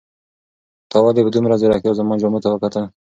[0.91, 2.85] تا ولې په دومره ځیرکتیا زما جامو ته وکتل؟